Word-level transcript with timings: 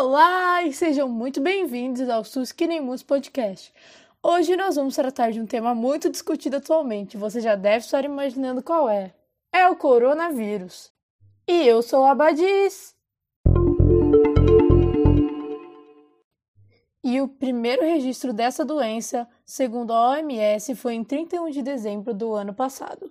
Olá 0.00 0.62
e 0.62 0.72
sejam 0.72 1.08
muito 1.08 1.40
bem-vindos 1.40 2.08
ao 2.08 2.22
SUS 2.22 2.52
Que 2.52 2.68
Nem 2.68 2.80
Mus 2.80 3.02
Podcast. 3.02 3.74
Hoje 4.22 4.54
nós 4.54 4.76
vamos 4.76 4.94
tratar 4.94 5.32
de 5.32 5.40
um 5.40 5.44
tema 5.44 5.74
muito 5.74 6.08
discutido 6.08 6.58
atualmente, 6.58 7.16
você 7.16 7.40
já 7.40 7.56
deve 7.56 7.84
estar 7.84 8.04
imaginando 8.04 8.62
qual 8.62 8.88
é. 8.88 9.12
É 9.52 9.66
o 9.66 9.74
coronavírus. 9.74 10.92
E 11.48 11.66
eu 11.66 11.82
sou 11.82 12.04
a 12.04 12.14
Badis. 12.14 12.94
E 17.02 17.20
o 17.20 17.26
primeiro 17.26 17.82
registro 17.82 18.32
dessa 18.32 18.64
doença, 18.64 19.28
segundo 19.44 19.92
a 19.92 20.10
OMS, 20.10 20.76
foi 20.76 20.94
em 20.94 21.02
31 21.02 21.50
de 21.50 21.60
dezembro 21.60 22.14
do 22.14 22.34
ano 22.34 22.54
passado. 22.54 23.10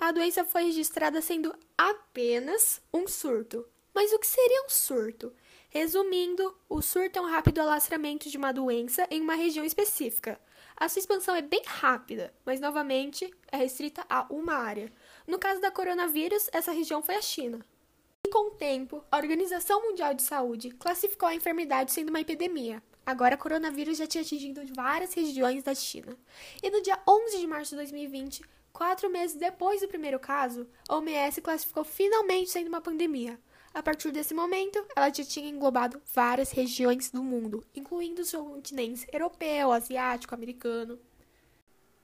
A 0.00 0.12
doença 0.12 0.46
foi 0.46 0.64
registrada 0.64 1.20
sendo 1.20 1.54
apenas 1.76 2.80
um 2.94 3.06
surto. 3.06 3.66
Mas 3.96 4.12
o 4.12 4.18
que 4.18 4.26
seria 4.26 4.66
um 4.66 4.68
surto? 4.68 5.32
Resumindo, 5.70 6.54
o 6.68 6.82
surto 6.82 7.18
é 7.18 7.22
um 7.22 7.30
rápido 7.30 7.60
alastramento 7.60 8.28
de 8.28 8.36
uma 8.36 8.52
doença 8.52 9.06
em 9.10 9.22
uma 9.22 9.34
região 9.34 9.64
específica. 9.64 10.38
A 10.76 10.86
sua 10.86 11.00
expansão 11.00 11.34
é 11.34 11.40
bem 11.40 11.62
rápida, 11.64 12.30
mas 12.44 12.60
novamente 12.60 13.32
é 13.50 13.56
restrita 13.56 14.04
a 14.06 14.26
uma 14.28 14.52
área. 14.52 14.92
No 15.26 15.38
caso 15.38 15.62
da 15.62 15.70
coronavírus, 15.70 16.50
essa 16.52 16.72
região 16.72 17.00
foi 17.00 17.14
a 17.14 17.22
China. 17.22 17.64
E 18.26 18.30
com 18.30 18.48
o 18.48 18.50
tempo, 18.50 19.02
a 19.10 19.16
Organização 19.16 19.80
Mundial 19.80 20.12
de 20.12 20.22
Saúde 20.22 20.72
classificou 20.72 21.30
a 21.30 21.34
enfermidade 21.34 21.90
sendo 21.90 22.10
uma 22.10 22.20
epidemia. 22.20 22.82
Agora, 23.06 23.36
o 23.36 23.38
coronavírus 23.38 23.96
já 23.96 24.06
tinha 24.06 24.20
atingido 24.20 24.60
várias 24.74 25.14
regiões 25.14 25.62
da 25.62 25.74
China. 25.74 26.14
E 26.62 26.68
no 26.68 26.82
dia 26.82 27.00
11 27.08 27.38
de 27.38 27.46
março 27.46 27.70
de 27.70 27.76
2020, 27.76 28.42
quatro 28.74 29.08
meses 29.08 29.36
depois 29.36 29.80
do 29.80 29.88
primeiro 29.88 30.20
caso, 30.20 30.68
a 30.86 30.96
OMS 30.96 31.40
classificou 31.40 31.82
finalmente 31.82 32.50
sendo 32.50 32.68
uma 32.68 32.82
pandemia. 32.82 33.40
A 33.76 33.82
partir 33.82 34.10
desse 34.10 34.32
momento, 34.32 34.82
ela 34.96 35.12
já 35.12 35.22
tinha 35.22 35.50
englobado 35.50 36.00
várias 36.14 36.50
regiões 36.50 37.10
do 37.10 37.22
mundo, 37.22 37.62
incluindo 37.74 38.22
os 38.22 38.32
continentes 38.32 39.04
europeu, 39.12 39.70
asiático, 39.70 40.34
americano 40.34 40.98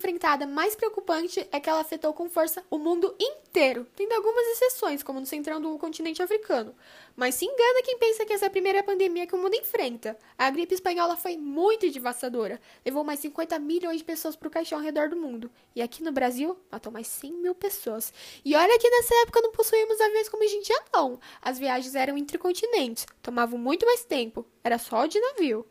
enfrentada 0.03 0.49
mais 0.49 0.75
preocupante 0.75 1.47
é 1.53 1.61
que 1.61 1.71
ela 1.71 1.81
afetou 1.81 2.13
com 2.13 2.29
força 2.29 2.65
o 2.69 2.77
mundo 2.77 3.15
inteiro, 3.21 3.87
tendo 3.95 4.13
algumas 4.15 4.45
exceções, 4.49 5.01
como 5.01 5.21
no 5.21 5.27
centrão 5.27 5.61
do 5.61 5.79
continente 5.79 6.21
africano. 6.21 6.75
Mas 7.15 7.37
se 7.37 7.45
engana 7.45 7.83
quem 7.85 7.97
pensa 7.99 8.27
que 8.27 8.33
essa 8.33 8.47
é 8.47 8.49
a 8.49 8.51
primeira 8.51 8.83
pandemia 8.83 9.29
que 9.29 9.35
o 9.37 9.39
mundo 9.39 9.55
enfrenta. 9.55 10.19
A 10.37 10.51
gripe 10.51 10.75
espanhola 10.75 11.17
foi 11.17 11.37
muito 11.37 11.89
devastadora, 11.89 12.61
levou 12.85 13.05
mais 13.05 13.21
50 13.21 13.57
milhões 13.61 13.99
de 13.99 14.05
pessoas 14.05 14.35
para 14.35 14.49
o 14.49 14.51
caixão 14.51 14.79
ao 14.79 14.85
redor 14.85 15.09
do 15.09 15.17
mundo. 15.17 15.49
E 15.77 15.81
aqui 15.81 16.03
no 16.03 16.11
Brasil, 16.11 16.59
matou 16.71 16.93
mais 16.93 17.07
100 17.07 17.35
mil 17.35 17.55
pessoas. 17.55 18.13
E 18.45 18.57
olha 18.57 18.79
que 18.81 18.91
nessa 18.91 19.15
época 19.23 19.41
não 19.41 19.53
possuíamos 19.53 20.01
aviões 20.01 20.29
como 20.29 20.43
a 20.43 20.49
gente 20.49 20.67
já 20.67 20.83
não. 20.93 21.21
As 21.41 21.61
viagens 21.61 21.95
eram 21.95 22.19
entre 22.19 22.39
continentes, 22.39 23.07
tomavam 23.23 23.57
muito 23.57 23.87
mais 23.87 24.05
tempo, 24.05 24.45
era 24.65 24.79
só 24.79 25.07
de 25.07 25.21
navio. 25.21 25.65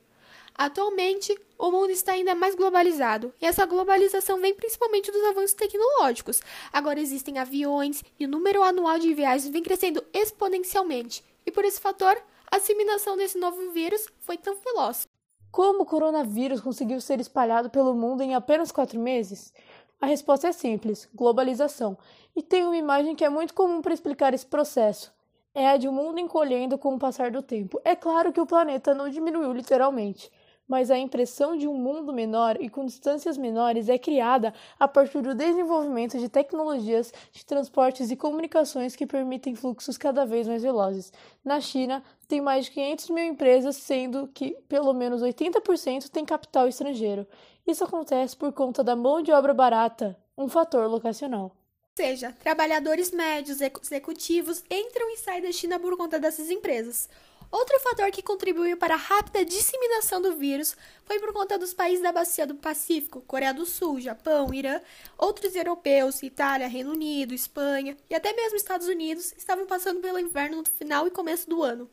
Atualmente, 0.56 1.38
o 1.58 1.72
mundo 1.72 1.92
está 1.92 2.14
ainda 2.14 2.36
mais 2.36 2.56
globalizado, 2.56 3.34
e 3.42 3.46
essa 3.46 3.66
globalização 3.66 4.40
vem 4.40 4.54
principalmente 4.54 5.12
dos 5.12 5.24
avanços 5.24 5.54
tecnológicos. 5.54 6.42
Agora 6.72 7.00
existem 7.00 7.40
aviões 7.40 8.04
e 8.20 8.26
o 8.26 8.28
número 8.28 8.62
anual 8.62 9.00
de 9.00 9.14
viagens 9.14 9.52
vem 9.52 9.64
crescendo 9.64 10.04
exponencialmente, 10.14 11.24
e 11.46 11.52
por 11.52 11.66
esse 11.66 11.80
fator, 11.80 12.18
a 12.52 12.58
disseminação 12.58 13.16
desse 13.18 13.38
novo 13.38 13.72
vírus 13.72 14.08
foi 14.20 14.38
tão 14.38 14.56
veloz. 14.56 15.08
Como 15.52 15.84
o 15.84 15.86
coronavírus 15.86 16.62
conseguiu 16.62 17.02
ser 17.02 17.20
espalhado 17.20 17.70
pelo 17.70 17.94
mundo 17.94 18.22
em 18.22 18.36
apenas 18.36 18.72
quatro 18.72 19.00
meses? 19.00 19.54
A 20.00 20.06
resposta 20.06 20.48
é 20.48 20.52
simples: 20.52 21.10
globalização. 21.14 21.98
E 22.36 22.42
tem 22.42 22.64
uma 22.64 22.78
imagem 22.78 23.16
que 23.16 23.26
é 23.26 23.30
muito 23.30 23.54
comum 23.54 23.82
para 23.82 23.94
explicar 23.94 24.34
esse 24.34 24.46
processo 24.46 25.12
é 25.54 25.68
a 25.68 25.78
de 25.78 25.88
um 25.88 25.92
mundo 25.92 26.20
encolhendo 26.20 26.78
com 26.78 26.96
o 26.96 27.00
passar 27.00 27.32
do 27.32 27.42
tempo. 27.42 27.80
É 27.84 27.96
claro 27.96 28.32
que 28.32 28.40
o 28.40 28.46
planeta 28.46 28.94
não 28.94 29.10
diminuiu 29.10 29.52
literalmente, 29.52 30.32
mas 30.72 30.90
a 30.90 30.98
impressão 30.98 31.58
de 31.58 31.68
um 31.68 31.74
mundo 31.74 32.14
menor 32.14 32.56
e 32.62 32.70
com 32.70 32.86
distâncias 32.86 33.38
menores 33.38 33.90
é 33.90 33.98
criada 33.98 34.54
a 34.80 34.88
partir 34.88 35.22
do 35.22 35.36
desenvolvimento 35.36 36.18
de 36.18 36.30
tecnologias 36.30 37.14
de 37.34 37.46
transportes 37.46 38.09
e 38.09 38.16
comunicações 38.16 38.96
que 38.96 39.06
permitem 39.06 39.54
fluxos 39.54 39.98
cada 39.98 40.26
vez 40.26 40.48
mais 40.48 40.64
velozes. 40.64 41.12
Na 41.44 41.60
China, 41.60 42.02
tem 42.26 42.40
mais 42.40 42.68
de 42.68 42.72
500 42.72 43.10
mil 43.10 43.26
empresas, 43.26 43.76
sendo 43.76 44.30
que 44.30 44.52
pelo 44.70 44.94
menos 44.94 45.22
80% 45.22 46.08
tem 46.08 46.24
capital 46.24 46.70
estrangeiro. 46.70 47.28
Isso 47.68 47.84
acontece 47.84 48.38
por 48.38 48.54
conta 48.54 48.81
da 48.81 48.96
mão 48.96 49.22
de 49.22 49.34
obra 49.34 49.54
barata, 49.54 50.18
um 50.38 50.48
fator 50.48 50.90
locacional 50.90 51.52
seja, 51.94 52.31
trabalhadores 52.31 53.12
médios, 53.12 53.60
executivos 53.62 54.64
entram 54.72 55.08
e 55.12 55.18
saem 55.18 55.44
da 55.44 55.52
China 55.52 55.80
por 55.80 55.96
conta 55.96 56.18
dessas 56.18 56.50
empresas. 56.50 57.08
Outro 57.51 57.78
fator 57.81 58.09
que 58.12 58.23
contribuiu 58.23 58.78
para 58.78 58.94
a 58.94 58.97
rápida 58.97 59.44
disseminação 59.44 60.22
do 60.22 60.38
vírus 60.38 60.73
foi 61.03 61.19
por 61.19 61.34
conta 61.34 61.59
dos 61.59 61.73
países 61.73 62.01
da 62.01 62.09
bacia 62.09 62.47
do 62.47 62.56
Pacífico, 62.56 63.22
Coreia 63.28 63.53
do 63.53 63.66
Sul, 63.66 64.00
Japão, 64.00 64.53
Irã, 64.53 64.79
outros 65.17 65.53
europeus, 65.53 66.23
Itália, 66.23 66.69
Reino 66.69 66.94
Unido, 66.94 67.34
Espanha 67.34 67.97
e 68.09 68.16
até 68.16 68.31
mesmo 68.31 68.56
Estados 68.56 68.88
Unidos 68.88 69.34
estavam 69.38 69.66
passando 69.66 70.00
pelo 70.00 70.17
inverno 70.17 70.57
no 70.57 70.66
final 70.66 71.06
e 71.07 71.12
começo 71.12 71.50
do 71.50 71.62
ano. 71.62 71.89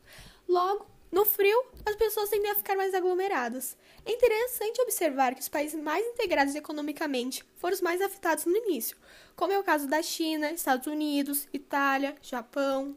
Logo, 0.47 0.85
no 1.11 1.25
frio, 1.25 1.61
as 1.85 1.95
pessoas 1.97 2.29
tendem 2.29 2.51
a 2.51 2.55
ficar 2.55 2.77
mais 2.77 2.93
aglomeradas. 2.93 3.75
É 4.05 4.13
interessante 4.13 4.81
observar 4.81 5.35
que 5.35 5.41
os 5.41 5.49
países 5.49 5.77
mais 5.81 6.05
integrados 6.05 6.55
economicamente 6.55 7.43
foram 7.57 7.73
os 7.73 7.81
mais 7.81 8.01
afetados 8.01 8.45
no 8.45 8.55
início, 8.55 8.95
como 9.35 9.51
é 9.51 9.59
o 9.59 9.63
caso 9.63 9.87
da 9.87 10.01
China, 10.01 10.51
Estados 10.51 10.87
Unidos, 10.87 11.49
Itália, 11.51 12.15
Japão. 12.21 12.95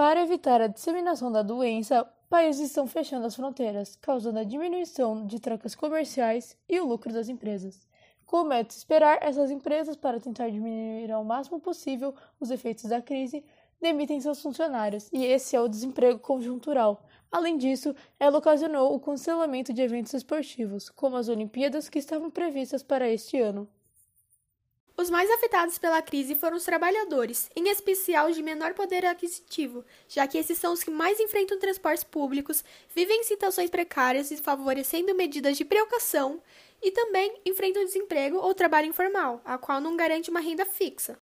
Para 0.00 0.22
evitar 0.22 0.62
a 0.62 0.66
disseminação 0.66 1.30
da 1.30 1.42
doença, 1.42 2.10
países 2.30 2.68
estão 2.68 2.86
fechando 2.86 3.26
as 3.26 3.36
fronteiras, 3.36 3.98
causando 4.00 4.38
a 4.38 4.44
diminuição 4.44 5.26
de 5.26 5.38
trocas 5.38 5.74
comerciais 5.74 6.56
e 6.66 6.80
o 6.80 6.86
lucro 6.86 7.12
das 7.12 7.28
empresas. 7.28 7.86
Como 8.24 8.50
é 8.50 8.62
de 8.62 8.72
esperar, 8.72 9.18
essas 9.20 9.50
empresas, 9.50 9.96
para 9.96 10.18
tentar 10.18 10.48
diminuir 10.48 11.12
ao 11.12 11.22
máximo 11.22 11.60
possível 11.60 12.14
os 12.40 12.50
efeitos 12.50 12.84
da 12.84 13.02
crise, 13.02 13.44
demitem 13.78 14.18
seus 14.22 14.40
funcionários, 14.40 15.06
e 15.12 15.22
esse 15.22 15.54
é 15.54 15.60
o 15.60 15.68
desemprego 15.68 16.18
conjuntural. 16.18 17.04
Além 17.30 17.58
disso, 17.58 17.94
ela 18.18 18.38
ocasionou 18.38 18.94
o 18.94 19.00
cancelamento 19.00 19.70
de 19.70 19.82
eventos 19.82 20.14
esportivos, 20.14 20.88
como 20.88 21.18
as 21.18 21.28
Olimpíadas 21.28 21.90
que 21.90 21.98
estavam 21.98 22.30
previstas 22.30 22.82
para 22.82 23.06
este 23.06 23.38
ano. 23.38 23.68
Os 25.00 25.08
mais 25.08 25.30
afetados 25.30 25.78
pela 25.78 26.02
crise 26.02 26.34
foram 26.34 26.58
os 26.58 26.64
trabalhadores, 26.66 27.50
em 27.56 27.70
especial 27.70 28.28
os 28.28 28.36
de 28.36 28.42
menor 28.42 28.74
poder 28.74 29.06
aquisitivo, 29.06 29.82
já 30.06 30.26
que 30.26 30.36
esses 30.36 30.58
são 30.58 30.74
os 30.74 30.84
que 30.84 30.90
mais 30.90 31.18
enfrentam 31.18 31.58
transportes 31.58 32.04
públicos, 32.04 32.62
vivem 32.94 33.20
em 33.20 33.24
situações 33.24 33.70
precárias 33.70 34.30
e 34.30 34.36
favorecendo 34.36 35.14
medidas 35.14 35.56
de 35.56 35.64
precaução, 35.64 36.38
e 36.82 36.90
também 36.90 37.34
enfrentam 37.46 37.82
desemprego 37.82 38.36
ou 38.36 38.52
trabalho 38.52 38.88
informal, 38.88 39.40
a 39.42 39.56
qual 39.56 39.80
não 39.80 39.96
garante 39.96 40.28
uma 40.28 40.38
renda 40.38 40.66
fixa. 40.66 41.16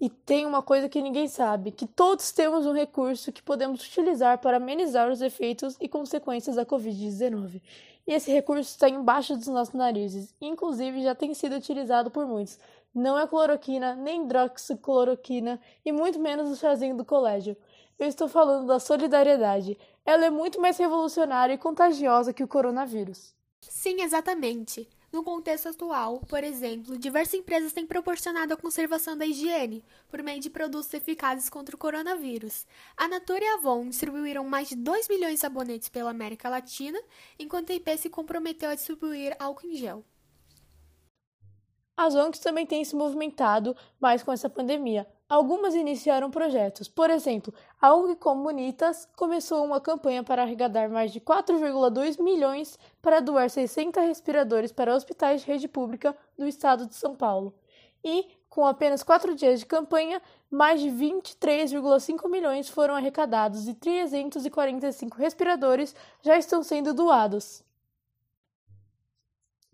E 0.00 0.08
tem 0.08 0.46
uma 0.46 0.62
coisa 0.62 0.88
que 0.88 1.02
ninguém 1.02 1.28
sabe, 1.28 1.70
que 1.70 1.86
todos 1.86 2.32
temos 2.32 2.64
um 2.64 2.72
recurso 2.72 3.30
que 3.30 3.42
podemos 3.42 3.84
utilizar 3.84 4.38
para 4.38 4.56
amenizar 4.56 5.10
os 5.10 5.20
efeitos 5.20 5.76
e 5.78 5.86
consequências 5.86 6.56
da 6.56 6.64
Covid-19. 6.64 7.60
E 8.08 8.12
esse 8.14 8.30
recurso 8.32 8.70
está 8.70 8.88
embaixo 8.88 9.36
dos 9.36 9.48
nossos 9.48 9.74
narizes, 9.74 10.34
inclusive 10.40 11.02
já 11.02 11.14
tem 11.14 11.34
sido 11.34 11.56
utilizado 11.56 12.10
por 12.10 12.26
muitos. 12.26 12.58
Não 12.94 13.18
é 13.18 13.26
cloroquina, 13.26 13.94
nem 13.94 14.24
hidroxicloroquina 14.24 15.60
e 15.84 15.92
muito 15.92 16.18
menos 16.18 16.50
o 16.50 16.56
chazinho 16.56 16.96
do 16.96 17.04
colégio. 17.04 17.56
Eu 17.98 18.08
estou 18.08 18.28
falando 18.28 18.66
da 18.66 18.78
solidariedade. 18.78 19.78
Ela 20.04 20.26
é 20.26 20.30
muito 20.30 20.60
mais 20.60 20.78
revolucionária 20.78 21.54
e 21.54 21.58
contagiosa 21.58 22.32
que 22.32 22.44
o 22.44 22.48
coronavírus. 22.48 23.34
Sim, 23.60 24.02
exatamente. 24.02 24.88
No 25.10 25.24
contexto 25.24 25.70
atual, 25.70 26.20
por 26.28 26.44
exemplo, 26.44 26.98
diversas 26.98 27.34
empresas 27.34 27.72
têm 27.72 27.86
proporcionado 27.86 28.52
a 28.52 28.56
conservação 28.58 29.16
da 29.16 29.24
higiene 29.24 29.82
por 30.10 30.22
meio 30.22 30.38
de 30.38 30.50
produtos 30.50 30.92
eficazes 30.92 31.48
contra 31.48 31.74
o 31.74 31.78
coronavírus. 31.78 32.66
A 32.94 33.08
Natura 33.08 33.42
e 33.42 33.48
a 33.48 33.54
Avon 33.54 33.88
distribuíram 33.88 34.44
mais 34.44 34.68
de 34.68 34.76
2 34.76 35.08
milhões 35.08 35.34
de 35.34 35.40
sabonetes 35.40 35.88
pela 35.88 36.10
América 36.10 36.50
Latina, 36.50 37.00
enquanto 37.38 37.70
a 37.70 37.74
IP 37.74 37.96
se 37.96 38.10
comprometeu 38.10 38.68
a 38.68 38.74
distribuir 38.74 39.34
álcool 39.38 39.66
em 39.66 39.76
gel. 39.76 40.04
As 41.98 42.14
ONGs 42.14 42.38
também 42.38 42.64
têm 42.64 42.84
se 42.84 42.94
movimentado 42.94 43.74
mais 43.98 44.22
com 44.22 44.30
essa 44.30 44.48
pandemia. 44.48 45.04
Algumas 45.28 45.74
iniciaram 45.74 46.30
projetos. 46.30 46.86
Por 46.86 47.10
exemplo, 47.10 47.52
a 47.80 47.92
ONG 47.92 48.14
Comunitas 48.14 49.08
começou 49.16 49.64
uma 49.64 49.80
campanha 49.80 50.22
para 50.22 50.42
arrecadar 50.42 50.88
mais 50.88 51.12
de 51.12 51.20
4,2 51.20 52.22
milhões 52.22 52.78
para 53.02 53.18
doar 53.18 53.50
60 53.50 54.00
respiradores 54.00 54.70
para 54.70 54.94
hospitais 54.94 55.40
de 55.40 55.48
rede 55.48 55.66
pública 55.66 56.16
do 56.38 56.46
estado 56.46 56.86
de 56.86 56.94
São 56.94 57.16
Paulo. 57.16 57.52
E, 58.04 58.28
com 58.48 58.64
apenas 58.64 59.02
quatro 59.02 59.34
dias 59.34 59.58
de 59.58 59.66
campanha, 59.66 60.22
mais 60.48 60.80
de 60.80 60.90
23,5 60.90 62.30
milhões 62.30 62.68
foram 62.68 62.94
arrecadados 62.94 63.66
e 63.66 63.74
345 63.74 65.18
respiradores 65.18 65.96
já 66.22 66.38
estão 66.38 66.62
sendo 66.62 66.94
doados. 66.94 67.66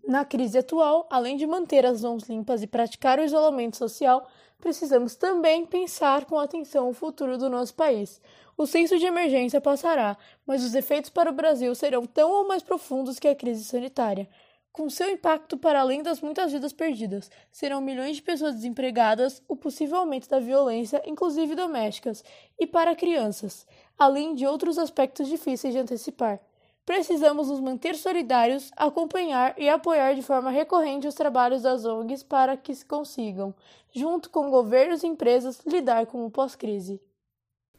Na 0.07 0.23
crise 0.23 0.59
atual, 0.59 1.07
além 1.09 1.35
de 1.35 1.47
manter 1.47 1.83
as 1.83 2.03
mãos 2.03 2.29
limpas 2.29 2.61
e 2.61 2.67
praticar 2.67 3.17
o 3.17 3.23
isolamento 3.23 3.75
social, 3.75 4.27
precisamos 4.59 5.15
também 5.15 5.65
pensar 5.65 6.25
com 6.25 6.37
atenção 6.37 6.87
o 6.87 6.93
futuro 6.93 7.39
do 7.39 7.49
nosso 7.49 7.73
país. 7.73 8.21
O 8.55 8.67
senso 8.67 8.99
de 8.99 9.05
emergência 9.07 9.59
passará, 9.59 10.15
mas 10.45 10.63
os 10.63 10.75
efeitos 10.75 11.09
para 11.09 11.31
o 11.31 11.33
Brasil 11.33 11.73
serão 11.73 12.05
tão 12.05 12.31
ou 12.31 12.47
mais 12.47 12.61
profundos 12.61 13.17
que 13.17 13.27
a 13.27 13.35
crise 13.35 13.63
sanitária. 13.63 14.29
Com 14.71 14.91
seu 14.91 15.09
impacto 15.09 15.57
para 15.57 15.79
além 15.79 16.03
das 16.03 16.21
muitas 16.21 16.51
vidas 16.51 16.71
perdidas, 16.71 17.31
serão 17.51 17.81
milhões 17.81 18.17
de 18.17 18.21
pessoas 18.21 18.53
desempregadas, 18.53 19.41
o 19.47 19.55
possível 19.55 19.97
aumento 19.97 20.29
da 20.29 20.37
violência, 20.37 21.01
inclusive 21.07 21.55
domésticas, 21.55 22.23
e 22.59 22.67
para 22.67 22.95
crianças, 22.95 23.65
além 23.97 24.35
de 24.35 24.45
outros 24.45 24.77
aspectos 24.77 25.27
difíceis 25.27 25.73
de 25.73 25.79
antecipar. 25.79 26.39
Precisamos 26.85 27.47
nos 27.47 27.59
manter 27.59 27.95
solidários, 27.95 28.71
acompanhar 28.77 29.55
e 29.57 29.67
apoiar 29.67 30.13
de 30.13 30.21
forma 30.21 30.51
recorrente 30.51 31.07
os 31.07 31.15
trabalhos 31.15 31.63
das 31.63 31.83
ONGs 31.83 32.21
para 32.21 32.55
que 32.55 32.75
se 32.75 32.85
consigam, 32.85 33.55
junto 33.91 34.29
com 34.29 34.51
governos 34.51 35.01
e 35.01 35.07
empresas, 35.07 35.59
lidar 35.65 36.05
com 36.05 36.23
o 36.23 36.29
pós-crise. 36.29 37.01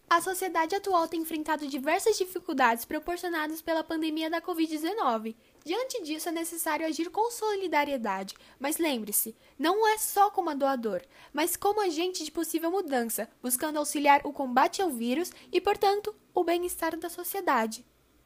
A 0.09 0.21
sociedade 0.21 0.75
atual 0.75 1.09
tem 1.09 1.21
enfrentado 1.21 1.67
diversas 1.67 2.17
dificuldades 2.17 2.85
proporcionadas 2.85 3.61
pela 3.61 3.83
pandemia 3.83 4.31
da 4.31 4.41
Covid-19. 4.41 5.35
Diante 5.65 6.03
disso, 6.03 6.29
é 6.29 6.33
necessário 6.33 6.87
agir 6.87 7.11
com 7.11 7.29
solidariedade. 7.29 8.35
Mas 8.59 8.79
lembre-se, 8.79 9.37
não 9.59 9.87
é 9.87 9.99
só 9.99 10.31
como 10.31 10.55
doador, 10.55 11.03
mas 11.33 11.57
como 11.57 11.81
agente 11.81 12.25
de 12.25 12.31
possível 12.31 12.71
mudança, 12.71 13.29
buscando 13.43 13.79
auxiliar 13.79 14.21
o 14.25 14.33
combate 14.33 14.81
ao 14.81 14.91
vírus 14.91 15.33
e, 15.51 15.61
portanto, 15.61 16.15
o 16.33 16.45
bem-estar 16.45 16.97
da 16.97 17.09
sociedade. 17.09 17.85